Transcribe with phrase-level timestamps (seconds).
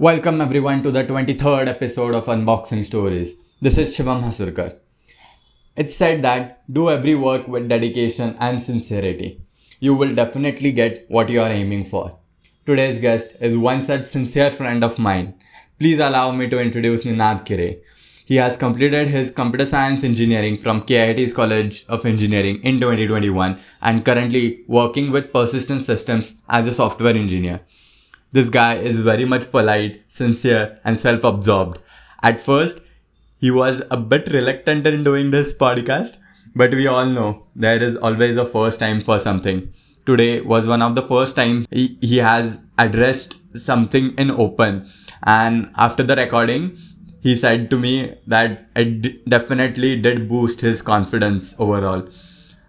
[0.00, 3.34] Welcome everyone to the 23rd episode of Unboxing Stories.
[3.60, 4.76] This is Shivam Hasurkar.
[5.74, 9.42] It's said that do every work with dedication and sincerity.
[9.80, 12.16] You will definitely get what you are aiming for.
[12.64, 15.34] Today's guest is one such sincere friend of mine.
[15.80, 17.80] Please allow me to introduce Ninad Khire.
[18.24, 24.04] He has completed his computer science engineering from KIT's College of Engineering in 2021 and
[24.04, 27.62] currently working with Persistent Systems as a software engineer.
[28.32, 31.80] This guy is very much polite, sincere, and self absorbed.
[32.22, 32.80] At first,
[33.40, 36.18] he was a bit reluctant in doing this podcast,
[36.54, 39.72] but we all know there is always a first time for something.
[40.04, 44.86] Today was one of the first time he, he has addressed something in open.
[45.22, 46.76] And after the recording,
[47.22, 52.08] he said to me that it d- definitely did boost his confidence overall.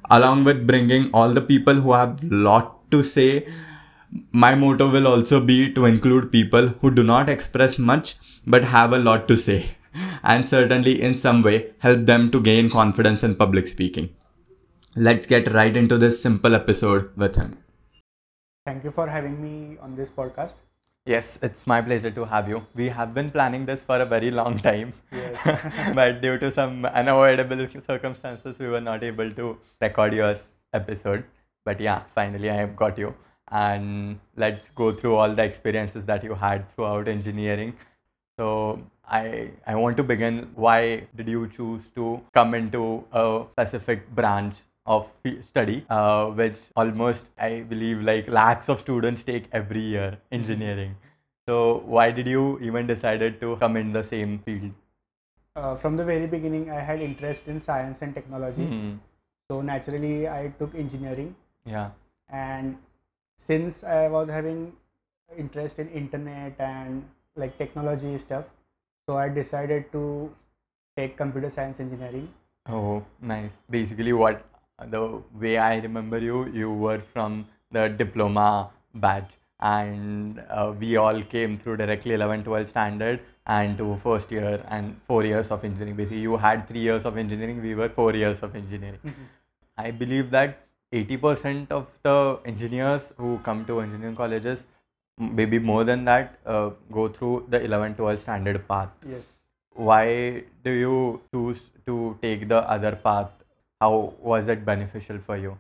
[0.10, 3.48] Along with bringing all the people who have lot to say
[4.32, 8.94] my motto will also be to include people who do not express much but have
[8.94, 9.70] a lot to say
[10.24, 14.10] and certainly in some way help them to gain confidence in public speaking.
[14.96, 17.58] Let's get right into this simple episode with him.
[18.66, 20.56] Thank you for having me on this podcast.
[21.06, 22.66] Yes, it's my pleasure to have you.
[22.76, 24.94] We have been planning this for a very long time.
[25.12, 25.94] Yes.
[25.96, 30.36] but due to some unavoidable circumstances, we were not able to record your
[30.74, 31.24] episode.
[31.66, 33.16] But yeah, finally I have got you.
[33.52, 37.76] And let's go through all the experiences that you had throughout engineering.
[38.38, 40.52] So I I want to begin.
[40.56, 45.08] Why did you choose to come into a specific branch of
[45.42, 50.96] study, uh, which almost I believe like lakhs of students take every year, engineering.
[51.48, 54.72] So why did you even decided to come in the same field?
[55.60, 58.66] uh, from the very beginning, I had interest in science and technology.
[58.66, 58.96] Hmm.
[59.50, 61.36] So naturally, I took engineering.
[61.66, 61.90] Yeah.
[62.30, 62.78] And
[63.40, 64.74] since I was having
[65.38, 67.04] interest in internet and
[67.36, 68.46] like technology stuff,
[69.08, 70.32] so I decided to
[70.98, 72.30] take computer science engineering.
[72.68, 73.56] Oh, nice.
[73.70, 74.46] Basically, what
[74.88, 81.22] the way I remember you, you were from the diploma batch, and uh, we all
[81.24, 85.96] came through directly 11, 12 standard and to first year and four years of engineering.
[85.96, 89.00] Basically, you had three years of engineering, we were four years of engineering.
[89.78, 94.66] I believe that 80% of the engineers who come to engineering colleges,
[95.18, 99.34] maybe more than that, uh, go through the 11, 12 standard path Yes.
[99.74, 103.32] why do you choose to take the other path
[103.80, 105.58] how was it beneficial for you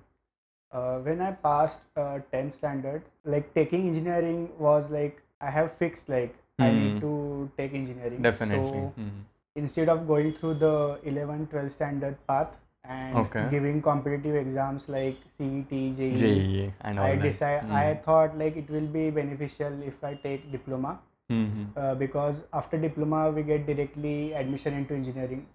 [0.71, 6.09] Uh, when I passed uh, 10th standard, like taking engineering was like I have fixed
[6.09, 6.79] like I Hmm.
[6.79, 7.11] need to
[7.57, 8.21] take engineering.
[8.27, 9.23] definitely So Mhm.
[9.63, 10.73] instead of going through the
[11.13, 12.59] 11 12 standard path
[12.97, 13.43] and Okay.
[13.51, 18.03] giving competitive exams like CET, JEE, JEE and all I decide I Mhm.
[18.07, 20.93] thought like it will be beneficial if I take diploma
[21.31, 21.65] Mhm.
[21.77, 25.45] uh, because after diploma we get directly admission into engineering.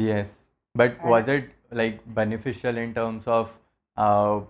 [0.00, 0.34] yes
[0.80, 1.48] but And- was it
[1.80, 3.50] like beneficial in terms of
[4.04, 4.40] uh,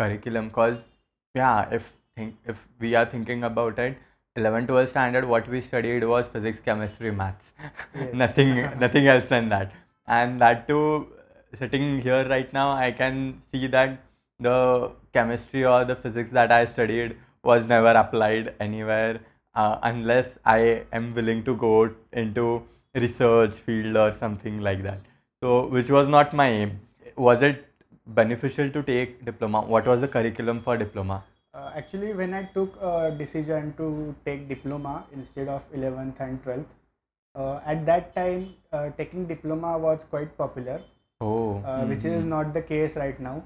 [0.00, 0.76] curriculum cause
[1.40, 1.88] yeah if
[2.18, 3.96] think if we are thinking about it
[4.42, 7.50] 11 12 standard what we studied was physics chemistry maths
[8.02, 8.14] Yes.
[8.22, 8.52] nothing
[8.84, 9.74] nothing else than that
[10.18, 10.84] and that too
[11.54, 13.98] sitting here right now i can see that
[14.40, 19.20] the chemistry or the physics that i studied was never applied anywhere
[19.54, 22.62] uh, unless i am willing to go into
[22.94, 25.00] research field or something like that.
[25.42, 26.80] So which was not my aim.
[27.16, 27.66] Was it
[28.06, 29.62] beneficial to take diploma?
[29.62, 31.24] What was the curriculum for diploma?
[31.52, 36.64] Uh, actually, when I took a decision to take diploma instead of 11th and 12th,
[37.36, 40.80] uh, at that time uh, taking diploma was quite popular,
[41.20, 43.42] oh uh, which is not the case right now.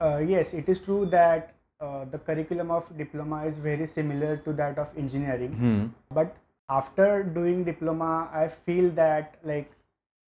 [0.00, 4.52] uh, yes, it is true that uh, the curriculum of diploma is very similar to
[4.52, 5.52] that of engineering.
[5.52, 5.86] Hmm.
[6.10, 6.36] But
[6.68, 9.70] after doing diploma, I feel that like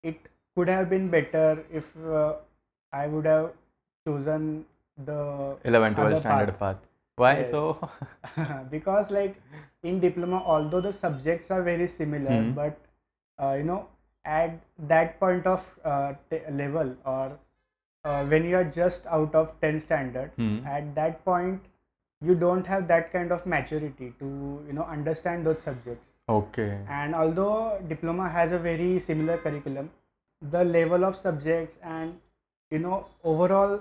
[0.02, 0.18] it
[0.54, 2.34] could have been better if uh,
[2.92, 3.50] I would have
[4.06, 4.64] chosen
[5.04, 6.58] the 11 12 standard path.
[6.58, 6.76] path
[7.16, 7.50] why Yes.
[7.50, 7.88] so
[8.70, 9.36] because like
[9.82, 12.52] in diploma although the subjects are very similar Hmm.
[12.52, 12.78] but
[13.42, 13.88] uh, you know
[14.26, 14.58] at
[14.92, 17.38] that point of uh, t- level or
[18.04, 20.58] uh, when you are just out of 10 standard Hmm.
[20.66, 21.62] at that point
[22.28, 24.28] you don't have that kind of maturity to
[24.68, 26.68] you know understand those subjects okay
[27.00, 29.90] and although diploma has a very similar curriculum
[30.56, 32.18] the level of subjects and
[32.70, 32.96] you know
[33.34, 33.76] overall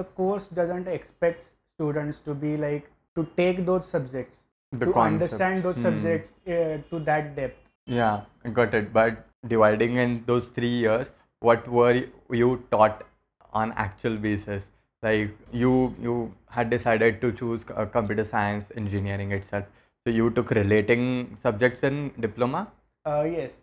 [0.00, 2.88] the course doesn't expect students to be like
[3.18, 5.32] to take those subjects the to concepts.
[5.32, 5.88] understand those Hmm.
[5.88, 8.92] subjects uh, to that depth Yeah, I got it.
[8.96, 9.14] But
[9.46, 13.06] dividing in those three years, what were you taught
[13.52, 14.68] on actual basis?
[15.02, 19.64] Like you, you had decided to choose uh, computer science engineering itself.
[20.06, 22.68] So you took relating subjects in diploma?
[23.04, 23.62] Uh, yes,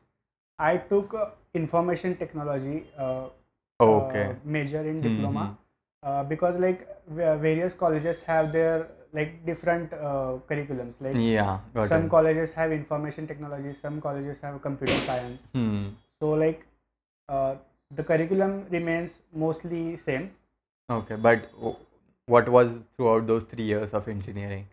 [0.57, 3.27] I took uh, information technology uh,
[3.79, 4.23] Okay.
[4.25, 5.57] uh, major in diploma Mhm.
[6.03, 10.95] uh, because like various colleges have their like different uh, curriculums.
[10.99, 12.09] Like Yeah, got some it.
[12.09, 15.41] colleges have information technology, some colleges have computer science.
[15.53, 15.87] Hmm.
[16.21, 16.65] So like
[17.29, 17.55] uh,
[17.95, 20.31] the curriculum remains mostly same.
[20.89, 21.49] Okay, but
[22.25, 24.67] what was throughout those three years of engineering?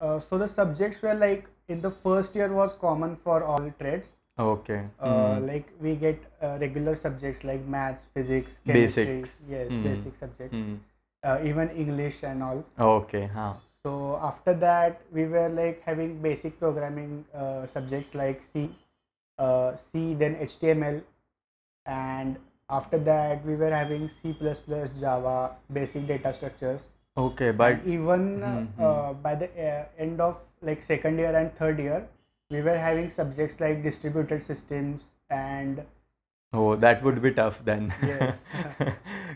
[0.00, 4.12] Uh, so the subjects were like in the first year was common for all trades.
[4.38, 4.84] Okay.
[4.98, 5.46] Uh, Hmm.
[5.46, 9.04] Like we get uh, regular subjects like maths, physics, chemistry.
[9.04, 9.40] Basics.
[9.48, 9.82] Yes, Hmm.
[9.82, 10.56] basic subjects.
[10.58, 10.76] Hmm.
[11.22, 12.64] Uh, even English and all.
[12.78, 13.52] Okay, huh.
[13.84, 18.70] So after that, we were like having basic programming uh, subjects like C,
[19.38, 21.02] uh, C, then HTML,
[21.86, 22.36] and
[22.68, 24.36] after that we were having C++,
[25.00, 26.88] Java, basic data structures.
[27.16, 28.68] Okay, but And even Mhm.
[28.78, 32.06] uh, by the uh, end of like second year and third year,
[32.50, 35.82] we were having subjects like distributed systems and
[36.52, 37.92] oh, that would be tough then.
[38.02, 38.44] Yes.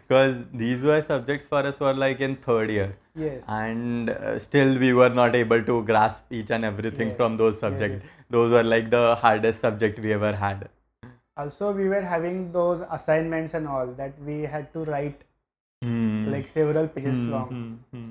[0.06, 4.78] Because these were subjects for us were like in third year, yes, and uh, still
[4.78, 8.04] we were not able to grasp each and everything from those subjects.
[8.04, 8.12] yes.
[8.28, 10.68] Those were like the hardest subject we ever had.
[11.42, 15.22] also we were having those assignments and all that we had to write
[15.86, 16.28] Hmm.
[16.34, 17.80] like several pages Hmm, long.
[17.94, 18.10] hmm.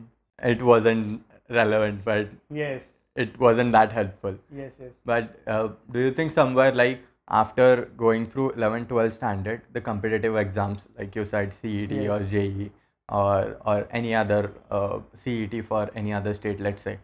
[0.49, 1.23] It wasn't
[1.59, 2.27] relevant, but
[2.63, 4.35] Yes, it wasn't that helpful.
[4.63, 4.91] yes, yes.
[5.11, 10.35] But uh, do you think somewhere like after going through 11 12 standard the competitive
[10.35, 12.71] exams like you said CET or JEE
[13.09, 16.99] or or any other uh, CET for any other state let's say.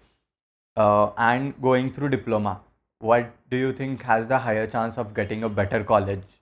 [0.76, 2.62] Uh, and going through diploma
[3.00, 6.42] what do you think has the higher chance of getting a better college?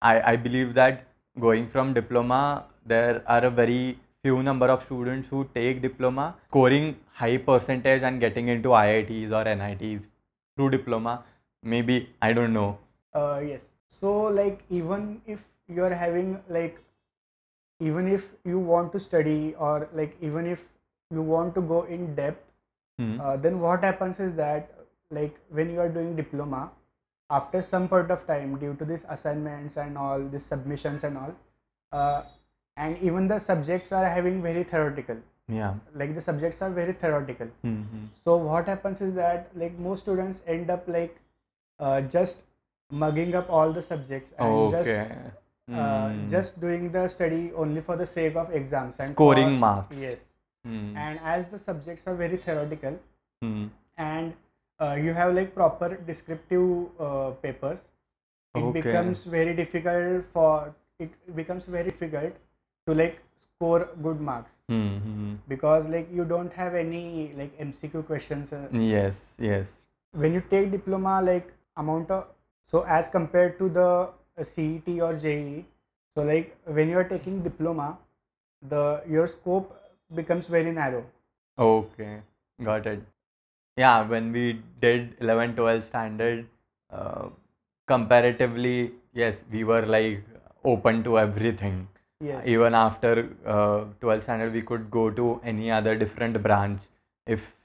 [0.00, 1.06] I, I believe that
[1.40, 6.96] going from diploma there are a very few number of students who take diploma scoring
[7.12, 10.08] high percentage and getting into IITs or NITs
[10.56, 11.24] through diploma.
[11.62, 12.78] Maybe I don't know
[13.18, 13.66] Uh, yes.
[14.00, 15.44] So like even if
[15.76, 16.80] you're having like
[17.80, 20.64] even if you want to study or like even if
[21.10, 22.42] you want to go in depth,
[22.98, 23.20] Hmm.
[23.20, 24.70] uh, then what happens is that
[25.16, 26.60] like when you are doing diploma,
[27.38, 31.34] after some part of time due to these assignments and all these submissions and all,
[31.92, 32.22] uh,
[32.78, 35.20] and even the subjects are having very theoretical.
[35.56, 37.52] yeah Like the subjects are very theoretical.
[37.62, 41.20] hmm So what happens is that like most students end up like
[41.78, 42.42] uh, just
[42.90, 45.14] mugging up all the subjects and okay just uh,
[45.68, 46.28] Hmm.
[46.28, 49.98] just doing the study only for the sake of exams and Scoring for- marks.
[50.00, 50.20] Yes,
[50.64, 50.96] Hmm.
[50.96, 52.98] and as the subjects are very theoretical
[53.42, 53.64] Hmm.
[53.96, 54.34] and
[54.78, 57.82] uh, you have like proper descriptive uh, papers,
[58.54, 58.80] it Okay.
[58.80, 61.10] becomes very difficult for it
[61.40, 62.36] becomes very difficult
[62.86, 63.18] to like
[63.48, 64.98] score good marks Hmm.
[65.08, 65.34] Hmm.
[65.48, 68.52] because like you don't have any like MCQ questions.
[68.52, 69.74] Uh, yes yes
[70.12, 72.24] when you take diploma like amount of
[72.66, 73.88] so as compared to the
[74.38, 75.64] uh, CET or JEE
[76.16, 77.98] so like when you are taking diploma
[78.62, 79.76] the your scope
[80.14, 81.04] becomes very narrow
[81.58, 82.20] Okay,
[82.62, 83.02] got it.
[83.76, 86.46] Yeah, when we did 11 12 standard,
[86.90, 87.28] uh,
[87.86, 90.22] comparatively, yes, we were like
[90.64, 91.88] open to everything.
[92.20, 96.82] yes Even after uh, 12 standard, we could go to any other different branch
[97.26, 97.55] if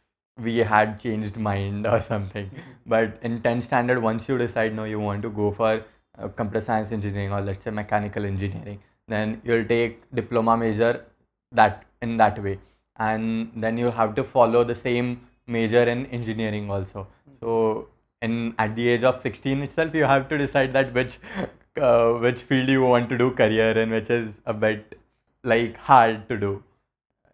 [0.41, 2.49] we had changed mind or something.
[2.85, 5.83] But in 10th standard, once you decide, no, you want to go for
[6.17, 11.05] uh, computer science engineering or let's say mechanical engineering, then you'll take diploma major
[11.51, 12.59] that in that way.
[12.97, 17.07] And then you have to follow the same major in engineering also.
[17.39, 17.87] So
[18.21, 21.17] in at the age of 16 itself you have to decide that which
[21.81, 24.99] uh, which field you want to do career in which is a bit
[25.43, 26.63] like hard to do.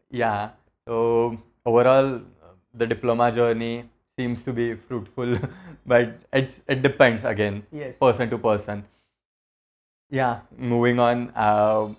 [0.09, 0.51] Yeah.
[0.87, 2.21] So overall
[2.77, 5.37] the diploma journey seems to be fruitful
[5.85, 7.97] but it's it depends again yes.
[7.97, 8.83] person to person.
[10.09, 11.93] Yeah moving on uh,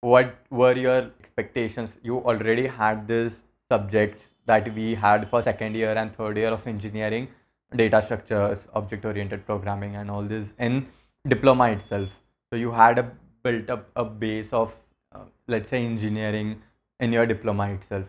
[0.00, 1.98] what were your expectations?
[2.02, 6.66] You already had these subjects that we had for second year and third year of
[6.66, 7.28] engineering
[7.76, 10.86] data structures object oriented programming and all this in
[11.26, 12.20] diploma itself.
[12.50, 13.10] So you had a
[13.42, 14.74] built up a base of
[15.12, 16.62] uh, let's say engineering
[17.00, 18.06] in your diploma itself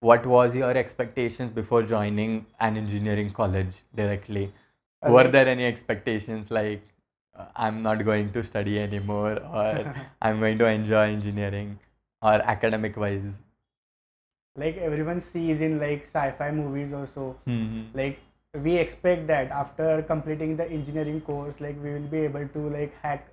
[0.00, 4.52] what was your expectations before joining an engineering college directly?
[5.02, 6.82] Uh, were like- there any expectations like
[7.36, 11.78] uh, i'm not going to study anymore or i'm going to enjoy engineering
[12.22, 13.32] or academic wise?
[14.56, 17.36] Like everyone sees in like sci-fi movies also.
[17.46, 18.20] Hmm like
[18.62, 22.94] we expect that after completing the engineering course like we will be able to like
[23.02, 23.28] hack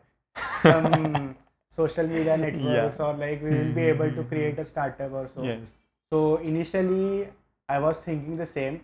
[0.62, 1.36] some
[1.70, 5.44] social media networks or like we will be able to create a startup or so.
[5.44, 5.60] Yes
[6.12, 7.27] so initially
[7.70, 8.82] i was thinking the same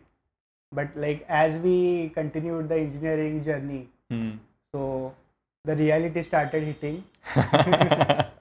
[0.72, 4.36] but like as we continued the engineering journey Hmm.
[4.74, 5.14] so
[5.66, 7.04] the reality started hitting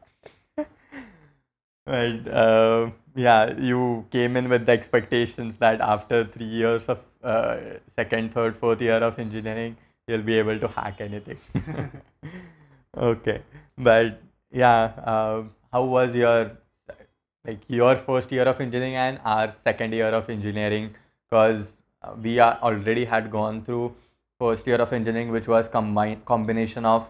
[1.85, 7.57] But uh, yeah, you came in with the expectations that after three years of uh,
[7.95, 9.77] second, third, fourth year of engineering,
[10.09, 11.39] you'll be able to hack anything.
[12.97, 13.43] okay,
[13.79, 16.59] but yeah, uh, how was your
[17.47, 20.95] like your first year of engineering and our second year of engineering?
[21.29, 23.95] Because uh, we are already had gone through
[24.39, 27.09] first year of engineering, which was combine combination of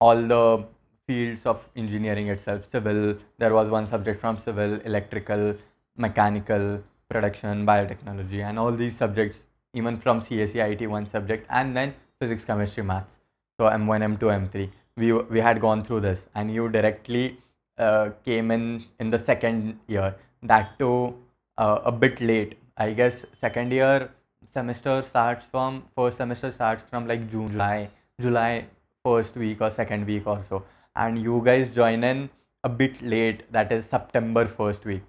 [0.00, 0.66] all the
[1.06, 5.54] fields of engineering itself civil there was one subject from civil electrical
[5.96, 11.94] mechanical production biotechnology and all these subjects even from CSE IT one subject and then
[12.20, 13.18] physics chemistry maths
[13.58, 17.38] so m1 m2 m3 we we had gone through this and you directly
[17.78, 20.14] uh, came in in the second year.
[20.42, 21.16] That too
[21.58, 22.58] uh, a bit late.
[22.76, 24.10] I guess second year
[24.52, 27.90] semester starts from first semester starts from like june july
[28.20, 28.66] july
[29.04, 30.64] first week or second week or so.
[30.94, 32.30] And you guys join in
[32.64, 35.02] a bit late that is september first week.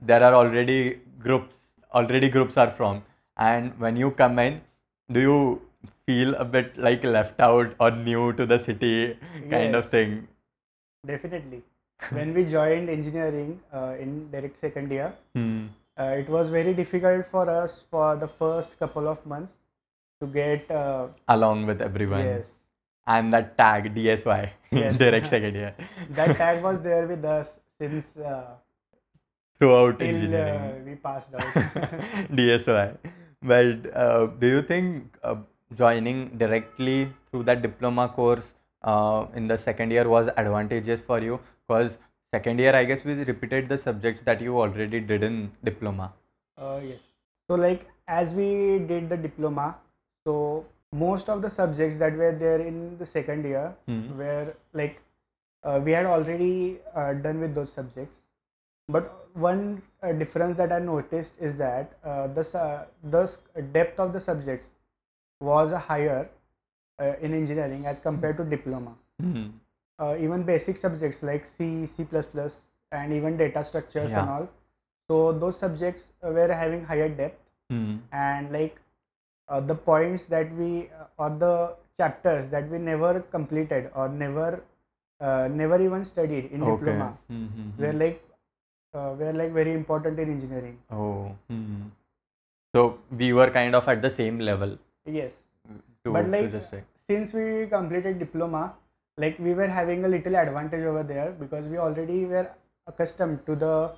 [0.00, 1.54] There are already groups
[1.92, 3.02] already groups are from.
[3.36, 4.60] And when you come in
[5.10, 5.62] do you
[6.06, 9.16] feel a bit like left out or new to the city
[9.50, 10.28] kind of thing?
[11.06, 11.62] Definitely
[12.18, 15.66] when we joined engineering uh, in direct second year Hmm.
[15.98, 19.54] uh, it was very difficult for us for the first couple of months
[20.20, 22.54] to get uh, along with everyone yes
[23.16, 24.40] and that tag dsy
[24.70, 24.98] Yes.
[25.04, 25.74] direct second year
[26.20, 28.46] that tag was there with us since uh,
[29.58, 31.54] throughout till uh, engineering we passed out
[32.40, 32.96] DSY.
[33.42, 35.36] But uh, do you think uh,
[35.74, 41.40] joining directly through that diploma course uh, in the second year was advantageous for you?
[41.68, 41.98] Because
[42.34, 46.12] second year, I guess we repeated the subjects that you already did in diploma.
[46.56, 47.00] Uh, yes.
[47.48, 49.76] So like as we did the diploma,
[50.26, 54.16] so most of the subjects that were there in the second year Hmm.
[54.18, 55.00] were like
[55.64, 58.20] uh, we had already uh, done with those subjects.
[58.88, 64.12] But one uh, difference that I noticed is that uh, the su- the depth of
[64.14, 64.70] the subjects
[65.40, 66.28] was higher
[66.98, 68.94] uh, in engineering as compared to diploma.
[69.20, 69.48] Hmm.
[69.98, 72.06] Uh, even basic subjects like C, C++,
[72.92, 74.32] and even data structures and Yeah.
[74.34, 74.48] all.
[75.10, 77.96] So those subjects were having higher depth Hmm.
[78.12, 78.80] and like
[79.48, 84.62] uh, the points that we uh, or the chapters that we never completed or never
[85.20, 86.74] uh, never even studied in Okay.
[86.76, 88.22] diploma Hmm, hmm, were like
[88.94, 90.78] uh, were like very important in engineering.
[90.90, 91.36] Oh.
[91.48, 91.88] hmm.
[92.74, 94.78] So we were kind of at the same level.
[95.06, 95.44] Yes,
[96.04, 96.52] To, but like
[97.10, 98.74] since we completed diploma,
[99.18, 102.48] like we were having a little advantage over there because we already were
[102.86, 103.92] accustomed to the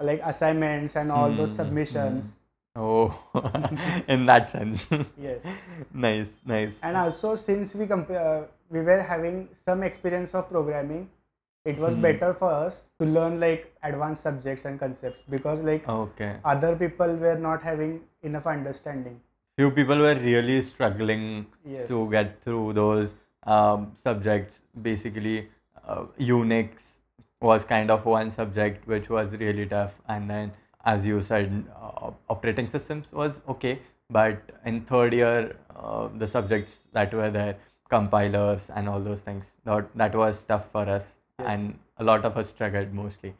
[0.00, 2.32] like assignments and all those Hmm, submissions.
[2.74, 3.14] Oh,
[4.08, 4.86] in that sense.
[5.18, 5.44] Yes.
[5.92, 6.78] nice, nice.
[6.82, 11.10] and also since we comp- uh, we were having some experience of programming
[11.72, 12.00] it was Hmm.
[12.06, 16.30] better for us to learn like advanced subjects and concepts because like Okay.
[16.54, 18.00] other people were not having
[18.30, 19.20] enough understanding
[19.58, 21.26] Few people were really struggling
[21.74, 24.60] yes to get through those um, subjects.
[24.80, 25.48] Basically,
[25.86, 26.98] uh, Unix
[27.40, 30.52] was kind of one subject which was really tough, and then,
[30.84, 33.80] as you said, uh, operating systems was okay.
[34.10, 37.56] But in third year, uh, the subjects that were there,
[37.88, 41.48] compilers and all those things, that, that was tough for us, Yes.
[41.52, 43.34] and a lot of us struggled mostly.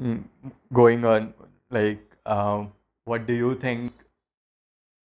[0.00, 0.24] Mm,
[0.72, 1.32] Going on,
[1.70, 2.64] like, uh,
[3.04, 3.92] what do you think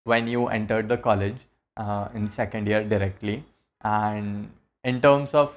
[0.03, 1.45] when you entered the college
[1.77, 3.43] uh, in second year directly
[3.83, 4.49] and
[4.83, 5.55] in terms of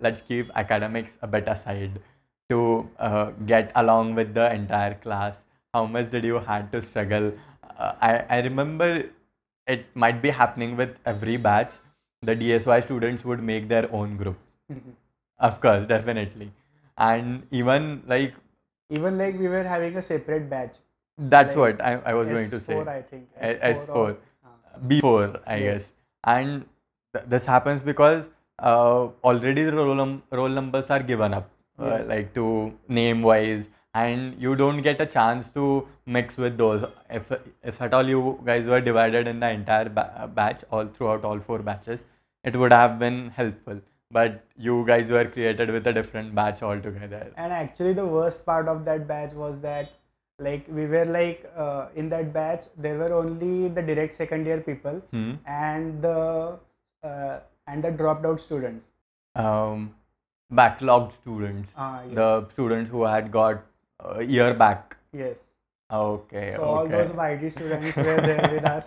[0.00, 2.00] let's keep academics a bit aside
[2.50, 5.42] to uh, get along with the entire class
[5.72, 7.32] how much did you had to struggle?
[7.76, 9.06] Uh, I, I remember
[9.66, 11.72] it might be happening with every batch.
[12.22, 14.38] The dsy students would make their own group.
[15.38, 16.52] Of course definitely.
[16.96, 18.34] And even like
[18.90, 20.76] even like we were having a separate batch.
[21.18, 22.74] That's Like what I, I was going to say.
[22.74, 23.28] S4 I think.
[23.40, 24.16] A- S4 or- S4.
[24.44, 25.78] uh, before i Yes.
[25.78, 25.92] guess.
[26.22, 26.66] And
[27.14, 28.28] th- this happens because
[28.58, 33.68] uh, already the roll, num- roll numbers are given up uh, like to name wise
[33.94, 36.84] and you don't get a chance to mix with those.
[37.10, 41.24] If if at all you guys were divided in the entire ba- batch all throughout
[41.24, 42.04] all four batches
[42.44, 43.80] it would have been helpful.
[44.10, 47.32] But you guys were created with a different batch altogether.
[47.36, 49.92] And actually the worst part of that batch was that
[50.38, 54.60] like we were like uh, in that batch there were only the direct second year
[54.60, 55.02] people.
[55.10, 55.34] Hmm?
[55.46, 56.58] and the
[57.04, 58.86] uh, and the dropped out students
[59.44, 59.94] um,
[60.60, 62.14] backlogged students Ah, yes.
[62.20, 63.64] the students who had got
[64.00, 65.50] a year back yes
[65.92, 66.52] Okay.
[66.56, 66.92] so all okay.
[66.92, 68.86] those YD students were there with us.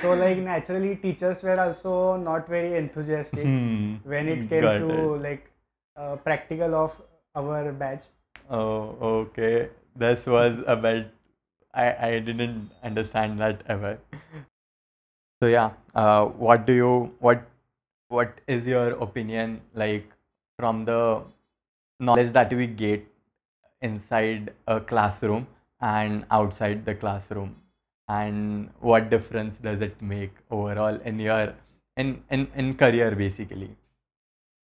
[0.00, 3.96] So like naturally, teachers were also not very enthusiastic Hmm.
[4.12, 5.22] when it came Got to it.
[5.22, 5.50] like
[5.96, 7.00] uh, practical of
[7.34, 8.04] our batch.
[8.50, 9.70] Oh, okay.
[10.04, 11.10] This was a bit.
[11.74, 13.98] I I didn't understand that ever.
[15.42, 17.42] So yeah, uh, what do you what
[18.08, 20.10] what is your opinion like
[20.58, 21.22] from the
[22.00, 23.06] knowledge that we get
[23.82, 25.46] inside a classroom
[25.80, 27.56] and outside the classroom,
[28.08, 31.54] and what difference does it make overall in your
[31.96, 33.76] in in in career basically?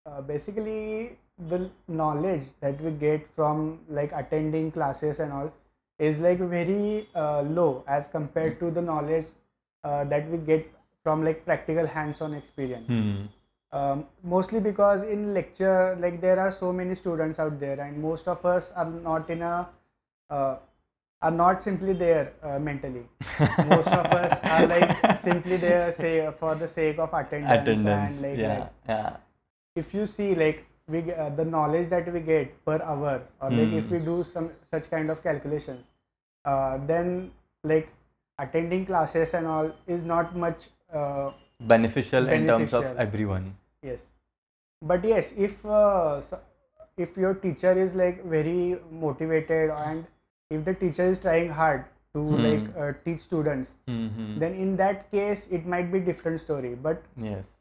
[0.06, 5.52] Uh, basically, the knowledge that we get from like attending classes and all
[5.98, 9.26] is like very uh, low as compared to the knowledge
[9.84, 10.66] uh, that we get
[11.02, 12.88] from like practical hands-on experience.
[12.96, 13.22] Hmm.
[13.78, 18.28] um, mostly because in lecture like there are so many students out there and most
[18.32, 19.52] of us are not in a
[20.30, 20.56] uh,
[21.28, 23.04] are not simply there uh, mentally
[23.70, 26.12] most of us are like simply there say
[26.42, 27.86] for the sake of attendance, Attendance.
[27.88, 28.58] and like yeah.
[28.58, 29.16] that Yeah.
[29.84, 33.72] if you see like we uh, the knowledge that we get per hour or like
[33.80, 33.94] if Hmm.
[33.94, 35.84] we do some such kind of calculations
[36.44, 37.30] uh, then
[37.72, 37.88] like
[38.44, 41.30] attending classes and all is not much uh,
[41.60, 43.54] beneficial, in terms of everyone.
[43.90, 44.06] yes
[44.90, 46.20] but yes if uh,
[47.04, 50.06] if your teacher is like very motivated and
[50.50, 51.84] if the teacher is trying hard
[52.16, 52.42] to Hmm.
[52.46, 57.06] like uh, teach students hmm then in that case it might be different story but
[57.28, 57.52] Yes.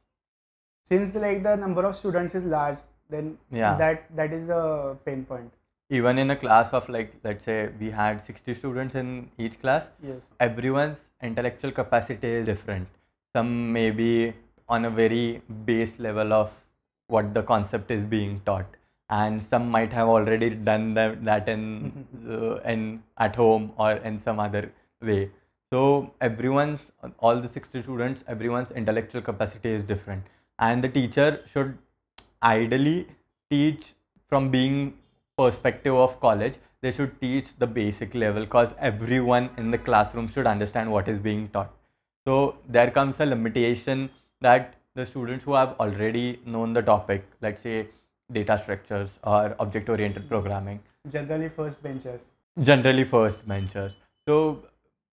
[0.91, 2.79] since like the number of students is large
[3.15, 3.29] then
[3.61, 3.77] Yeah.
[3.83, 4.61] that that is the
[5.05, 5.53] pain point
[5.97, 9.89] Even in a class of like let's say we had 60 students in each class,
[10.01, 12.87] yes everyone's intellectual capacity is different.
[13.35, 14.33] Some may be
[14.69, 16.53] on a very base level of
[17.07, 18.77] what the concept is being taught,
[19.09, 24.17] and some might have already done that, that in uh, in at home or in
[24.17, 24.71] some other
[25.01, 25.29] way.
[25.73, 30.23] So everyone's all the 60 students, everyone's intellectual capacity is different,
[30.57, 31.77] and the teacher should
[32.41, 33.07] ideally
[33.49, 33.93] teach
[34.29, 34.93] from being
[35.41, 40.47] perspective of college they should teach the basic level because everyone in the classroom should
[40.47, 41.71] understand what is being taught.
[42.25, 44.09] So there comes a limitation
[44.41, 47.87] that the students who have already known the topic let's say
[48.31, 50.79] data structures or object oriented programming.
[51.09, 52.21] Generally first benchers
[52.59, 53.93] generally first benchers
[54.27, 54.63] so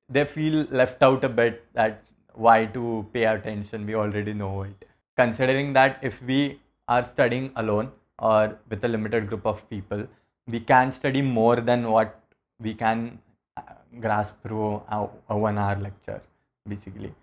[0.08, 2.02] they feel left out a bit that
[2.34, 4.84] why to pay attention we already know it.
[5.16, 10.06] Considering that if we are studying alone or with a limited group of people
[10.46, 12.18] we can study more than what
[12.58, 13.18] we can
[13.56, 13.62] uh,
[14.00, 16.20] grasp through a, a one hour lecture
[16.66, 17.14] basically.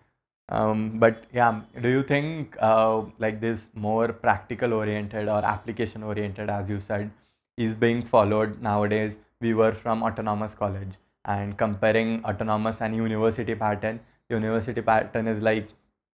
[0.48, 6.52] Um, but yeah do you think uh, like this more practical oriented or application oriented
[6.52, 7.10] as you said
[7.58, 9.18] is being followed nowadays?
[9.42, 10.94] We were from autonomous college
[11.26, 15.68] and comparing autonomous and university pattern university pattern is like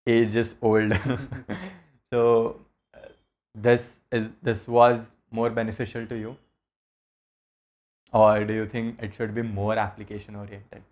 [0.08, 0.94] ages old.
[2.13, 2.60] So
[3.54, 6.38] this is this was more beneficial to you?
[8.14, 10.84] Or do you think it should be more application oriented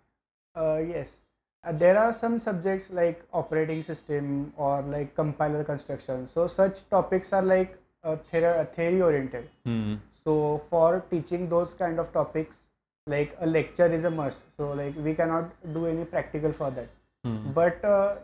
[0.54, 1.20] uh, yes.
[1.62, 6.26] Uh, there are some subjects like operating system or like compiler construction.
[6.26, 9.96] So such topics are like uh, theory, theory oriented hmm.
[10.24, 12.60] so for teaching those kind of topics
[13.06, 14.44] like a lecture is a must.
[14.56, 16.88] So like we cannot do any practical for that.
[17.24, 17.52] Hmm.
[17.52, 18.14] but uh,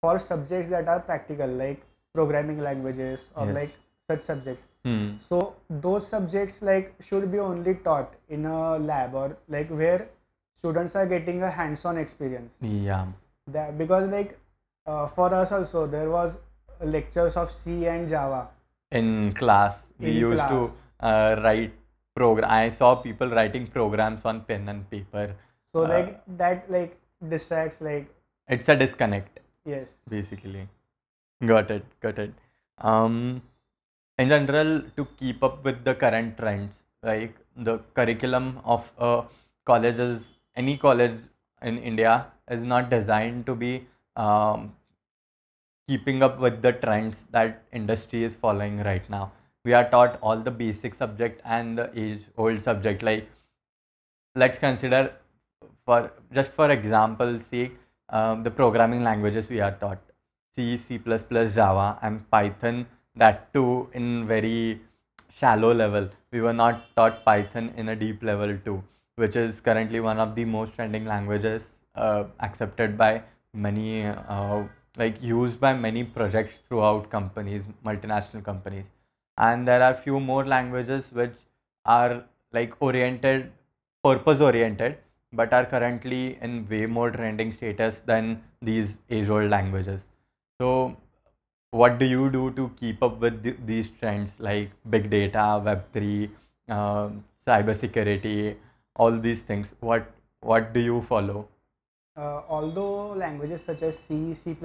[0.00, 1.80] for subjects that are practical like
[2.16, 3.56] programming languages or Yes.
[3.60, 3.74] like
[4.10, 4.64] such subjects.
[4.88, 5.06] Hmm.
[5.28, 5.38] so
[5.84, 8.58] those subjects like should be only taught in a
[8.90, 10.02] lab or like where
[10.60, 12.54] students are getting a hands-on experience.
[12.60, 13.06] Yeah.
[13.56, 14.36] That because like
[14.86, 16.38] uh, for us also there was
[16.98, 18.42] lectures of c and java.
[19.00, 20.76] In class we In used class.
[20.78, 21.74] to uh, write
[22.20, 25.26] program i saw people writing programs on pen and paper.
[25.72, 26.12] So Uh, like
[26.44, 26.92] that like
[27.34, 28.06] distracts like
[28.56, 29.40] it's a disconnect
[29.74, 29.96] yes.
[30.14, 30.62] basically
[31.44, 32.32] got it got it.
[32.78, 33.42] Um
[34.18, 39.24] in general to keep up with the current trends like the curriculum of a
[39.66, 41.18] college is any college
[41.62, 44.74] in india is not designed to be um,
[45.88, 49.32] keeping up with the trends that industry is following right now.
[49.64, 53.28] We are taught all the basic subject and the age old subject like
[54.34, 55.12] let's consider
[55.84, 57.76] for just for example sake
[58.08, 59.98] um, the programming languages we are taught
[60.56, 60.98] c c++
[61.54, 64.80] java and python that too in very
[65.34, 68.82] shallow level we were not taught python in a deep level too
[69.16, 74.62] which is currently one of the most trending languages uh, accepted by many uh,
[74.96, 78.86] like used by many projects throughout companies multinational companies
[79.38, 81.36] and there are few more languages which
[81.84, 83.52] are like oriented
[84.02, 84.98] purpose oriented
[85.32, 90.08] but are currently in way more trending status than these age old languages.
[90.60, 90.96] So,
[91.70, 96.30] what do you do to keep up with th- these trends like big data, Web3,
[96.68, 98.56] um, cybersecurity,
[98.96, 99.74] all these things?
[99.80, 101.48] What what do you follow?
[102.16, 104.56] Uh, although languages such as C, C++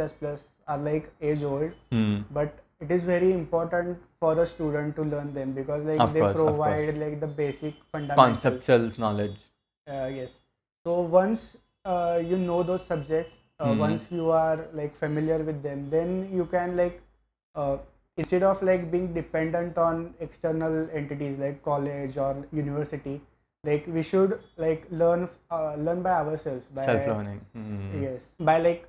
[0.67, 2.21] are like age old, Hmm.
[2.32, 6.21] but it is very important for a student to learn them because like Of they
[6.21, 8.41] course, provide like the basic fundamentals.
[8.41, 9.38] Conceptual knowledge.
[9.88, 10.36] Uh, yes.
[10.86, 13.80] So once uh, you know those subjects, uh, Mhm.
[13.86, 17.02] once you are like familiar with them, then you can like
[17.56, 17.78] uh,
[18.17, 23.15] instead of like being dependent on external entities like college or university,
[23.71, 27.41] like we should like learn uh, learn by ourselves by Self learning.
[27.54, 28.02] Hmm.
[28.04, 28.88] yes by like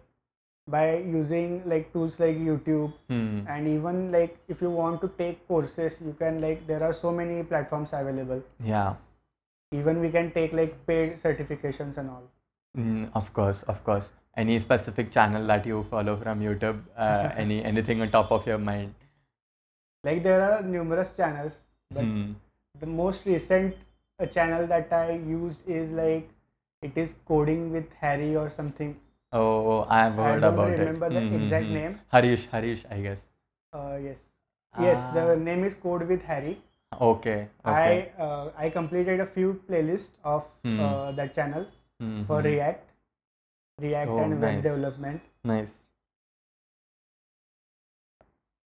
[0.74, 3.38] by using like tools like YouTube Hmm.
[3.54, 7.12] and even like if you want to take courses, you can like there are so
[7.22, 8.42] many platforms available.
[8.74, 8.94] Yeah.
[9.72, 12.22] Even we can take like paid certifications and all.
[12.76, 14.10] Mm, of course, of course.
[14.36, 16.80] Any specific channel that you follow from YouTube?
[16.96, 18.94] Uh, any anything on top of your mind?
[20.04, 21.58] Like there are numerous channels,
[21.90, 22.32] but Hmm.
[22.80, 23.76] the most recent
[24.18, 26.28] uh, channel that I used is like
[26.82, 28.96] it is coding with Harry or something.
[29.32, 30.80] Oh, I have heard about it.
[30.80, 31.12] I don't about remember it.
[31.12, 31.74] the Hmm, hmm, exact hmm.
[31.74, 32.00] name.
[32.16, 33.22] Harish, Harish, I guess.
[33.72, 34.24] Uh, yes,
[34.86, 36.56] yes, Ah, the name is Code with Harry.
[37.00, 37.38] Okay.
[37.66, 38.12] Okay.
[38.18, 40.80] I uh, I completed a few playlists of Hmm.
[40.80, 41.66] uh, that channel
[42.02, 42.40] Hmm, for.
[42.42, 42.90] React,
[43.80, 45.20] React Oh, and web development.
[45.44, 45.74] Nice.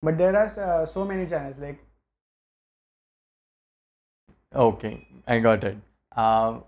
[0.01, 1.83] But there are uh, so many channels like
[4.55, 5.77] Okay, I got it.
[6.15, 6.59] Uh,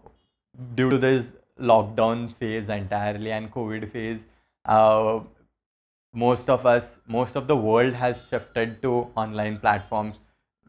[0.76, 4.20] due to this lockdown phase entirely and COVID phase,
[4.66, 5.22] uh,
[6.14, 10.20] most of us, most of the world has shifted to online platforms.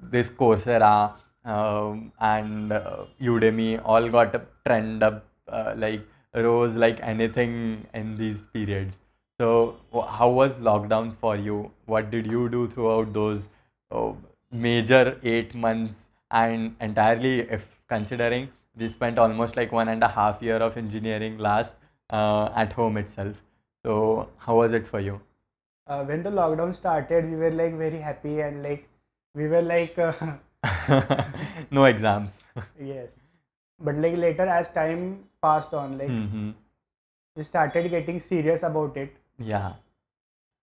[0.00, 7.00] This Coursera um, and uh, Udemy all got a trend up, uh, like rose like
[7.02, 8.96] anything in these periods.
[9.38, 9.76] So,
[10.08, 11.70] how was lockdown for you?
[11.86, 13.48] What did you do throughout those
[13.90, 14.12] uh,
[14.50, 16.06] major eight months?
[16.30, 21.38] And entirely, if considering we spent almost like one and a half year of engineering
[21.38, 21.74] last
[22.10, 23.36] uh, at home itself.
[23.84, 25.20] So, how was it for you?
[25.90, 28.88] uh, when the lockdown started, we were like very happy and like
[29.34, 30.12] we were like uh,
[31.70, 32.32] no exams.
[32.80, 33.16] yes.
[33.80, 36.50] But like later, as time passed on, like hmm
[37.36, 39.14] we started getting serious about it.
[39.38, 39.74] Yeah.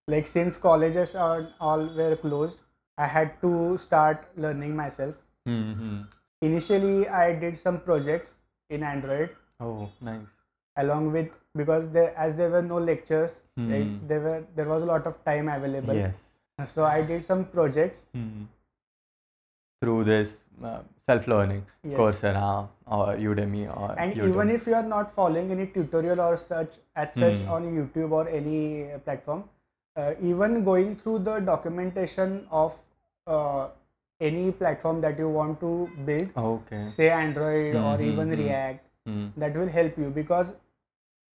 [0.08, 2.60] Like since colleges are all were closed,
[2.97, 5.15] I had to start learning myself.
[5.45, 6.01] hmm
[6.41, 8.36] Initially, I did some projects
[8.69, 10.27] in Android Oh, nice.
[10.82, 13.71] along with because there as there were no lectures, Hmm.
[13.71, 15.95] like there were there was a lot of time available.
[16.01, 16.27] Yes.
[16.73, 18.06] So I did some projects.
[18.13, 18.43] Hmm.
[19.82, 21.98] Through this uh, self-learning, Yes.
[22.00, 24.30] Coursera or Udemy or and YouTube.
[24.30, 27.52] even if you are not following any tutorial or such as such Hmm.
[27.58, 29.44] on youtube or any uh, platform
[29.96, 32.78] uh, even going through the documentation of
[33.28, 33.68] uh,
[34.20, 35.72] any platform that you want to
[36.10, 36.84] build okay.
[36.98, 38.42] say android or Hmm, even hmm, hmm.
[38.44, 39.26] react Hmm.
[39.46, 40.54] that will help you because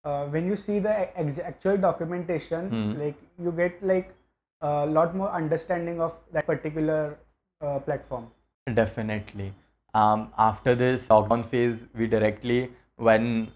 [0.05, 2.93] uh, when you see the ex- actual documentation Hmm.
[3.05, 4.15] like you get like
[4.61, 7.03] a lot more understanding of that particular
[7.63, 8.29] uh, platform
[8.73, 9.55] Definitely.
[9.93, 13.51] Um, after this lockdown phase, we directly, when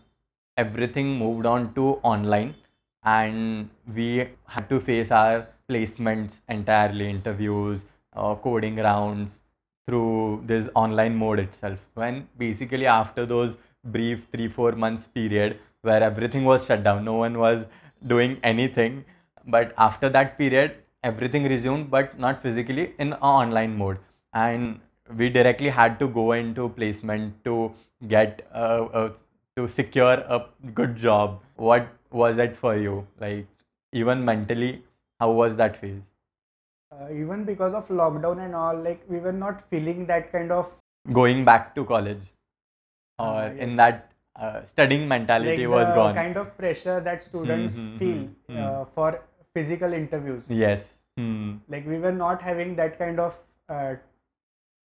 [0.56, 2.56] everything moved on to online,
[3.04, 9.40] and we had to face our placements entirely, interviews, uh, coding rounds
[9.86, 11.78] through this online mode itself.
[11.94, 17.14] When basically after those brief three four months period where everything was shut down, no
[17.14, 17.66] one was
[18.04, 19.04] doing anything,
[19.46, 20.74] but after that period,
[21.10, 23.98] everything resumed, but not physically in a online mode.
[24.32, 24.80] And
[25.16, 27.72] we directly had to go into placement to
[28.08, 29.12] get uh, uh,
[29.56, 31.40] to secure a good job.
[31.56, 33.06] What was it for you?
[33.20, 33.46] Like
[33.92, 34.82] even mentally
[35.20, 36.02] how was that phase?
[36.92, 40.72] Uh, even because of lockdown and all like we were not feeling that kind of
[41.12, 42.32] going back to college?
[43.18, 46.14] Or Ah, in that uh, studying mentality like was the gone?
[46.14, 49.08] kind of pressure that students hmm, feel hmm, Uh, for
[49.54, 50.44] physical interviews.
[50.64, 51.56] Yes hmm.
[51.68, 53.94] like we were not having that kind of uh,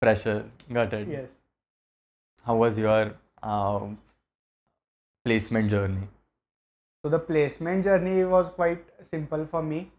[0.02, 0.46] pressure.
[0.72, 1.08] Got it.
[1.08, 1.36] Yes.
[2.44, 3.14] How was your
[3.44, 3.98] um,
[5.24, 6.08] placement journey?
[7.04, 9.92] So the placement journey was quite simple for me.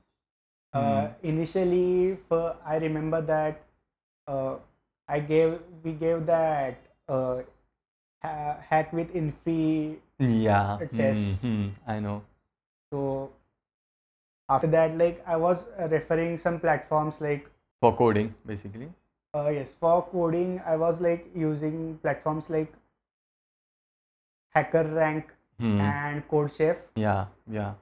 [0.75, 3.61] Uh, initially for i remember that
[4.27, 4.57] uh,
[5.07, 7.43] i gave we gave that uh,
[8.23, 10.79] ha- HackWithInfy yeah.
[10.97, 11.21] test.
[11.21, 12.23] hmm, hmm, i know.
[12.91, 13.33] So
[14.55, 17.49] after that like i was uh, referring some platforms like
[17.81, 18.89] for coding basically
[19.35, 22.73] uh, yes for coding i was like using platforms like
[24.59, 25.81] hacker rank Hmm.
[25.81, 27.75] and codechef Yeah, yeah.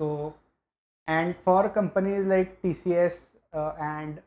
[0.00, 0.34] so
[1.14, 3.16] and for companies like tcs
[3.52, 4.20] uh, and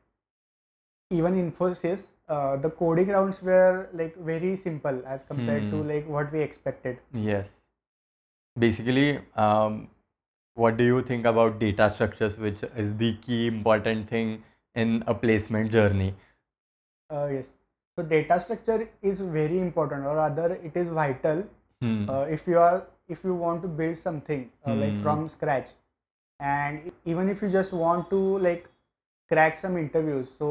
[1.17, 5.87] even infosys uh, the coding rounds were like very simple as compared to Hmm.
[5.93, 6.99] like what we expected
[7.29, 7.55] Yes.
[8.57, 9.89] Basically, um,
[10.63, 14.43] what do you think about data structures, which is the key important thing
[14.75, 16.13] in a placement journey?
[17.09, 17.49] uh, yes
[17.95, 21.43] so data structure is very important or rather it is vital
[21.81, 22.09] Hmm.
[22.09, 25.01] uh, if you are if you want to build something uh, like Hmm.
[25.03, 25.69] from scratch
[26.39, 28.67] and even if you just want to like
[29.31, 30.49] crack some interviews so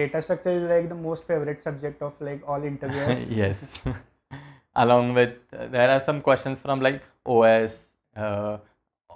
[0.00, 3.80] data structure is like the most favorite subject of like all interviewers yes.
[4.76, 8.58] Along with, uh, there are some questions from like OS, uh,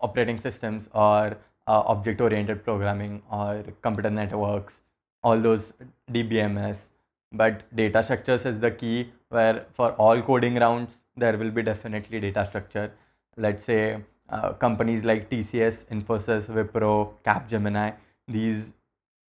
[0.01, 4.81] operating systems, or uh, object oriented programming, or computer networks,
[5.23, 5.73] all those
[6.11, 6.89] DBMS.
[7.33, 12.21] But data structures is the key where for all coding rounds, there will be definitely
[12.21, 12.93] data structure.
[13.37, 17.95] Let's say uh, companies like TCS, Infosys, Wipro, Capgemini,
[18.27, 18.73] these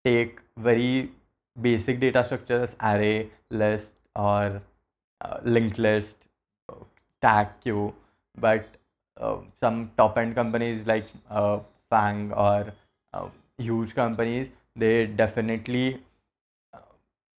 [0.04, 1.12] take very
[1.60, 4.62] basic data structures, array, list, or
[5.22, 6.16] uh, linked list,
[7.18, 7.94] stack queue,
[8.40, 8.78] but
[9.20, 11.60] uh, some top end companies like uh,
[11.92, 12.74] FAANG or
[13.14, 16.02] uh, huge companies, they definitely
[16.74, 16.80] uh,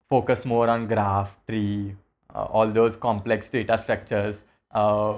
[0.08, 1.96] focus more on graph, tree,
[2.34, 5.14] uh, all those complex data structures uh,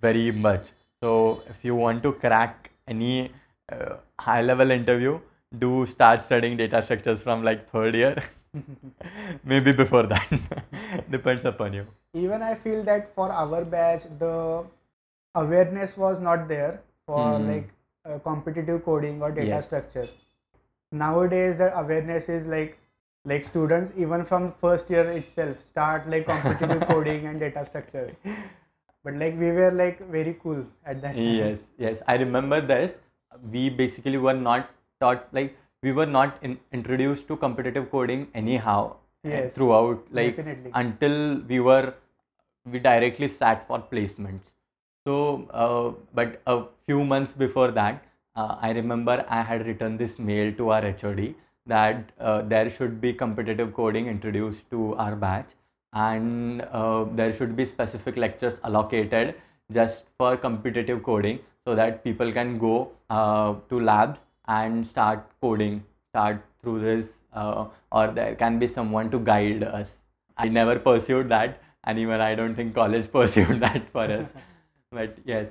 [0.00, 0.68] very much.
[1.02, 3.32] So if you want to crack any
[3.70, 5.20] uh, high level interview,
[5.58, 8.22] do start studying data structures from like third year.
[9.44, 10.28] Maybe before that.
[11.10, 11.86] Depends upon you.
[12.22, 14.32] even i feel that for our batch the
[15.34, 17.46] awareness was not there for Hmm.
[17.48, 17.68] like
[18.04, 19.66] uh, competitive coding or data Yes.
[19.66, 20.16] structures
[21.02, 22.78] nowadays the awareness is like
[23.32, 28.16] like students even from first year itself start like competitive coding and data structures
[29.04, 31.24] but like we were like very cool at that time.
[31.38, 32.02] Yes, yes.
[32.06, 32.96] I remember this.
[33.50, 38.96] We basically were not taught, like, we were not in, introduced to competitive coding anyhow
[39.24, 40.70] uh, Yes, throughout, like, definitely.
[40.74, 41.94] until we were,
[42.64, 44.52] we directly sat for placements.
[45.06, 48.04] So, uh, but a few months before that,
[48.36, 51.34] uh, I remember I had written this mail to our HOD
[51.66, 55.50] that uh, there should be competitive coding introduced to our batch
[55.92, 59.34] and uh, there should be specific lectures allocated
[59.72, 65.84] just for competitive coding so that people can go uh, to labs and start coding
[66.10, 69.98] start through this uh, or there can be someone to guide us.
[70.36, 74.26] I never pursued that and even i don't think college pursued that for us
[74.92, 75.48] but yes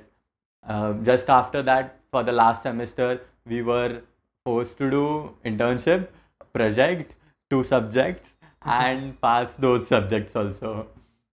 [0.66, 4.02] uh, just after that for the last semester we were
[4.44, 6.08] forced to do internship
[6.52, 7.14] project
[7.50, 10.86] two subjects and pass those subjects also.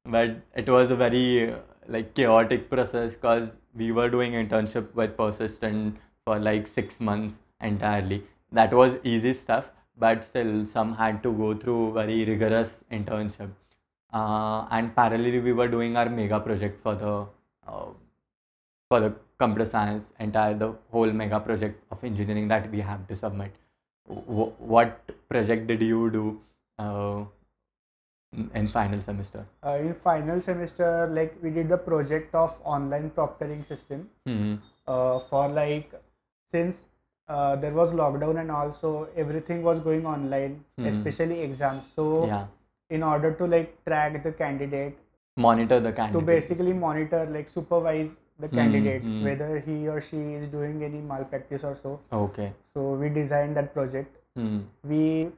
[0.05, 1.53] But it was a very
[1.87, 8.23] like chaotic process because we were doing internship with persistent for like six months entirely.
[8.51, 13.49] That was easy stuff but still some had to go through very rigorous internship.
[14.11, 17.27] Uh, and parallelly we were doing our mega project for the
[17.67, 17.85] uh,
[18.89, 23.15] for the computer science entire the whole mega project of engineering that we have to
[23.15, 23.51] submit.
[24.07, 26.41] W- what project did you do
[26.79, 27.23] uh,
[28.33, 29.45] in- in final semester?
[29.65, 34.09] Uh, in final semester like we did the project of online proctoring system.
[34.27, 34.55] Hmm
[34.87, 35.91] uh, for like
[36.51, 36.85] since
[37.27, 40.87] uh, there was lockdown and also everything was going online Hmm.
[40.93, 41.91] especially exams.
[41.99, 42.47] So yeah.
[42.97, 44.97] in order to like track the candidate
[45.37, 46.19] monitor the candidate.
[46.19, 49.23] to basically monitor like supervise the Hmm, candidate hmm.
[49.23, 51.99] whether he or she is doing any malpractice or so.
[52.11, 52.53] Okay.
[52.73, 54.17] So we designed that project.
[54.35, 54.59] Hmm.
[54.83, 55.31] We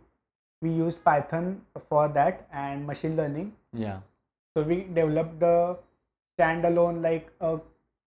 [0.62, 3.54] we used python for that and machine learning.
[3.74, 4.00] Yeah.
[4.56, 5.78] So we developed a
[6.38, 7.60] standalone like a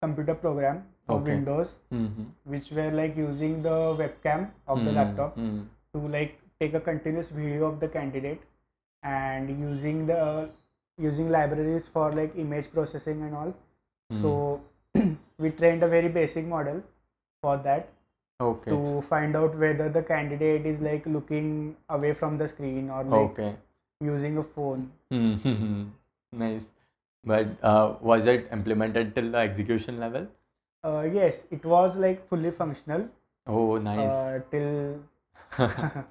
[0.02, 1.32] computer program for Okay.
[1.34, 5.60] windows hmm which were like using the webcam of the Hmm, laptop hmm.
[5.94, 8.42] to like take a continuous video of the candidate
[9.02, 10.20] and using the
[11.08, 13.54] using libraries for like image processing and all.
[14.20, 14.60] So
[15.38, 16.82] we trained a very basic model
[17.42, 17.88] for that
[18.40, 18.70] okay.
[18.70, 23.30] to find out whether the candidate is like looking away from the screen or like
[23.30, 23.56] okay.
[24.00, 24.90] using a phone.
[25.10, 25.84] Hmm,
[26.32, 26.70] nice.
[27.24, 30.26] But uh, was it implemented till the execution level?
[30.82, 31.46] Uh, yes.
[31.50, 33.08] It was like fully functional.
[33.46, 33.98] Oh nice.
[33.98, 35.00] Uh, till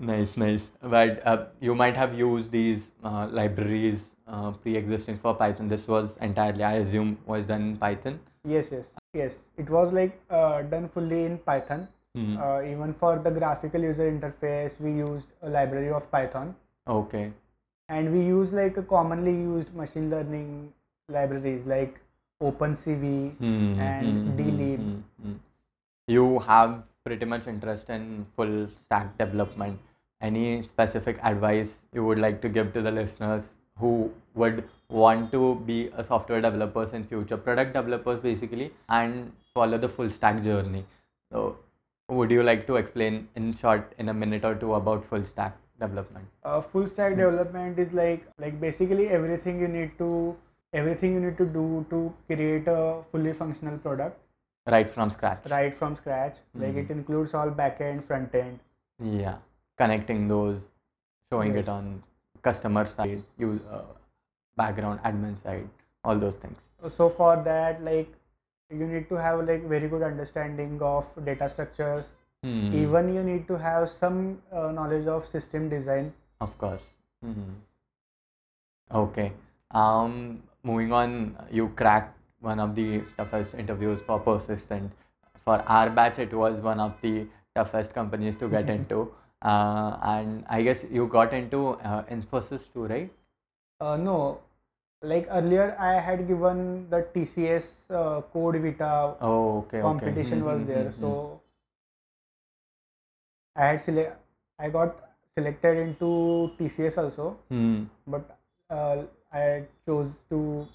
[0.00, 0.62] nice nice.
[0.82, 5.68] But uh, you might have used these uh, libraries uh, pre-existing for python.
[5.68, 8.20] This was entirely i assume was done in python?
[8.44, 9.48] Yes yes yes.
[9.56, 11.88] It was like uh, done fully in python.
[12.14, 16.54] Hmm, uh, even for the graphical user interface we used a library of python.
[16.88, 17.32] Okay.
[17.88, 20.72] And we use like a commonly used machine learning
[21.08, 22.00] libraries like
[22.42, 24.78] OpenCV Hmm, and hmm, hmm, Dlib.
[24.78, 25.36] hmm, hmm.
[26.08, 29.78] You have pretty much interest in full stack development.
[30.20, 33.44] Any specific advice you would like to give to the listeners
[33.80, 39.78] who would want to be a software developers in future, product developers basically, and follow
[39.78, 40.84] the full stack journey?
[41.32, 41.56] So,
[42.08, 45.56] would you like to explain in short, in a minute or two, about full stack
[45.80, 46.26] development?
[46.44, 50.08] uh, full stack development is like like basically everything you need to
[50.80, 51.62] everything you need to do
[51.92, 52.00] to
[52.32, 52.80] create a
[53.12, 54.18] fully functional product
[54.74, 55.48] Right from scratch.
[55.52, 56.96] right from scratch like it Mhm.
[56.96, 58.58] includes all backend front end
[59.20, 59.38] Yeah,
[59.82, 60.60] connecting those,
[61.32, 61.66] showing Yes.
[61.66, 61.88] it on
[62.42, 63.82] customer side, use uh,
[64.56, 65.68] background admin side,
[66.04, 66.60] all those things.
[66.88, 68.12] so for that like
[68.70, 73.46] you need to have like very good understanding of data structures Hmm, even you need
[73.48, 76.06] to have some uh, knowledge of system design
[76.40, 76.86] of course.
[77.22, 77.50] Mhm.
[78.90, 79.32] Okay.
[79.70, 84.90] Um, moving on, you cracked one of the toughest interviews for Persistent.
[85.44, 89.12] For our batch, it was one of the toughest companies to get into.
[89.42, 93.10] Uh, and I guess you got into uh, Infosys too, right?
[93.80, 94.40] uh, no
[95.02, 99.82] like earlier i had given the tcs uh, CodeVita Oh, okay.
[99.82, 99.82] okay.
[99.88, 101.12] competition was Mhm, there mhm, so
[103.56, 104.16] i had select
[104.58, 104.96] i got
[105.38, 106.10] selected into
[106.58, 107.28] tcs also
[108.06, 108.38] but
[108.70, 110.66] uh, i chose to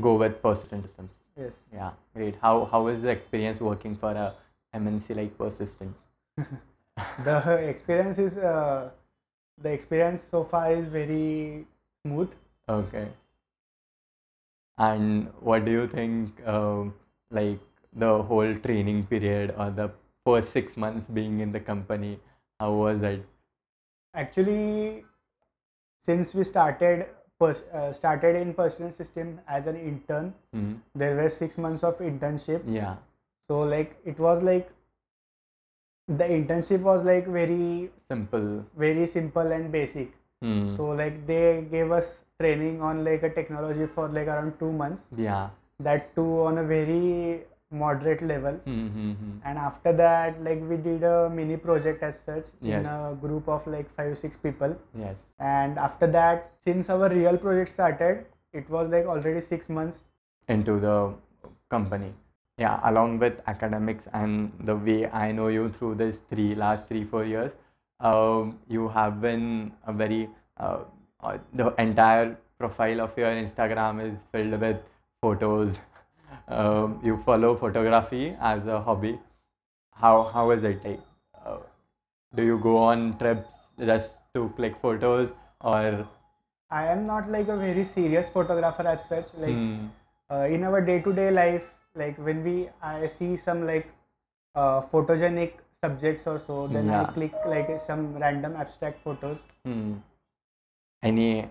[0.00, 1.10] Go with Persistent Systems.
[1.36, 2.36] yes Yeah, great.
[2.40, 4.34] How how is the experience working for a
[4.72, 5.94] MNC like Persistent?
[7.24, 8.90] the experience is uh,
[9.60, 11.66] the experience so far is very
[12.04, 12.30] smooth
[12.68, 13.08] Okay.
[14.76, 16.94] And what do you think, um,
[17.30, 17.58] like
[17.92, 19.90] the whole training period or the
[20.24, 22.20] first six months being in the company?
[22.60, 23.24] How was it?
[24.14, 25.04] actually
[26.02, 27.06] since we started
[27.38, 30.74] pers- uh, started in Persistent System as an intern Hmm.
[30.94, 32.96] there were six months of internship Yeah.
[33.48, 34.70] so like it was like
[36.08, 38.64] the internship was like very Simple.
[38.76, 40.66] very simple and basic Hmm.
[40.68, 45.08] so like they gave us training on like a technology for like around two months
[45.16, 45.48] yeah.
[45.80, 47.40] that too on a very
[47.72, 49.32] moderate level Hmm, hmm, hmm.
[49.44, 53.66] and after that like we did a mini project as such in a group of
[53.66, 55.16] like five six people Yes.
[55.40, 60.04] and after that since our real project started it was like already six months
[60.48, 61.12] into the
[61.68, 62.12] company.
[62.58, 67.04] Yeah, along with academics and the way I know you through this three last three
[67.04, 67.52] four years,
[68.00, 70.80] um, you have been a very uh,
[71.20, 74.76] uh, the entire profile of your Instagram is filled with
[75.20, 75.78] photos.
[76.56, 79.18] Um, you follow photography as a hobby.
[79.92, 81.00] How how is it like?
[81.34, 81.58] Uh,
[82.34, 86.06] do you go on trips just to click photos or?
[86.70, 89.56] i am not like a very serious photographer as such like
[90.30, 91.68] uh, in our day-to-day life
[92.02, 93.88] like when we i see some like
[94.54, 95.52] uh, photogenic
[95.84, 97.02] subjects or so then Yeah.
[97.02, 99.94] i click like some random abstract photos Hmm.
[101.02, 101.48] Any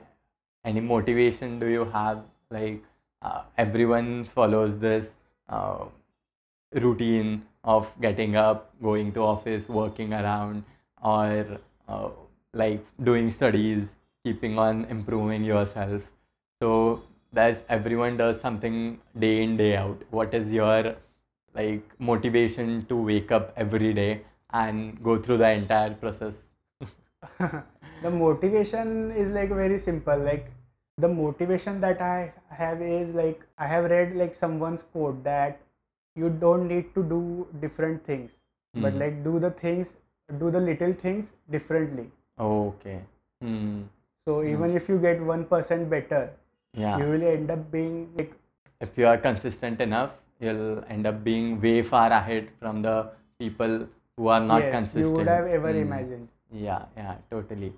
[0.63, 2.23] any motivation do you have?
[2.49, 2.83] Like
[3.21, 5.15] uh, everyone follows this
[5.47, 5.85] uh,
[6.73, 10.63] routine of getting up, going to office, working around,
[11.01, 12.09] or uh,
[12.53, 16.01] like doing studies, keeping on improving yourself.
[16.61, 20.01] So that's everyone does something day in day out.
[20.11, 20.95] What is your
[21.55, 26.35] like motivation to wake up every day and go through the entire process?
[28.01, 30.51] the motivation is like very simple like
[30.97, 35.59] the motivation that i have is like i have read like someone's quote that
[36.15, 38.37] you don't need to do different things
[38.75, 38.99] but Hmm.
[39.03, 39.95] like do the things
[40.43, 42.07] do the little things differently
[42.39, 42.99] Okay.
[43.41, 43.83] Hmm.
[44.27, 46.21] so even if you get 1% better
[46.73, 46.97] Yeah.
[46.99, 48.33] you will end up being like
[48.79, 53.87] if you are consistent enough, you'll end up being way far ahead from the people
[54.17, 55.05] who are not yes consistent.
[55.05, 55.81] you would have ever Hmm.
[55.87, 57.73] imagined Yeah, yeah, totally.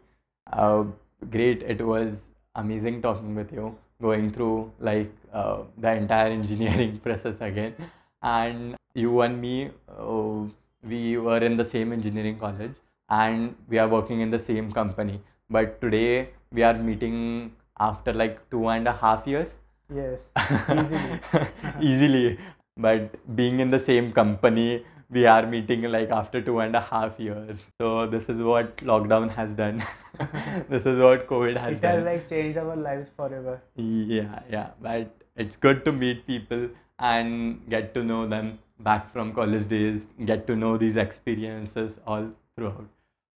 [0.51, 0.83] Uh,
[1.31, 1.63] great.
[1.63, 2.25] It was
[2.55, 7.73] amazing talking with you, going through like uh, the entire engineering process again.
[8.21, 10.43] And you and me, uh,
[10.83, 12.75] we were in the same engineering college
[13.09, 15.19] and we are working in the same company.
[15.49, 19.57] But today we are meeting after like two and a half years.
[19.97, 20.29] yes
[20.79, 21.19] easily
[21.81, 22.39] Easily.
[22.77, 27.19] But being in the same company, we are meeting like after two and a half
[27.19, 27.57] years.
[27.81, 29.83] So this is what lockdown has done.
[30.69, 31.93] this is what COVID has it done.
[31.93, 34.69] It has like changed our lives forever Yeah, yeah.
[34.81, 36.69] But it's good to meet people
[36.99, 42.31] and get to know them back from college days, get to know these experiences all
[42.55, 42.87] throughout.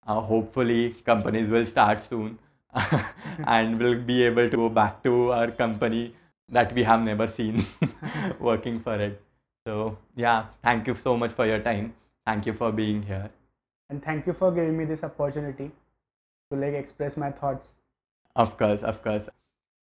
[0.05, 2.37] Uh, hopefully, companies will start soon
[3.47, 6.15] and we'll be able to go back to our company
[6.49, 7.65] that we have never seen
[8.39, 9.21] working for it.
[9.65, 11.93] So, yeah, thank you so much for your time.
[12.25, 13.29] Thank you for being here.
[13.89, 15.71] And thank you for giving me this opportunity
[16.51, 17.71] to like express my thoughts.
[18.35, 19.29] Of course, of course.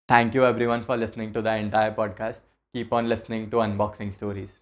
[0.09, 2.41] Thank you everyone for listening to the entire podcast.
[2.75, 4.60] Keep on listening to Unboxing Stories.